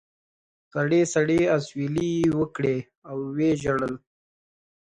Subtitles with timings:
[0.73, 2.77] سړې سړې اسوېلې یې وکړې
[3.09, 3.93] او و یې ژړل.